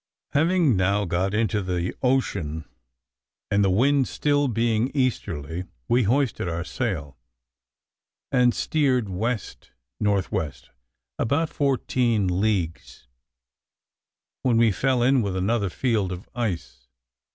[0.31, 2.65] Having now got into the ocean,
[3.51, 3.97] and the wind
[4.51, 7.19] being still easterly, we hoisted our sail,
[8.31, 9.69] and steered west
[9.99, 10.71] north west
[11.19, 13.05] about fourteen leagues,
[14.41, 16.87] when we fell in with another field of ice.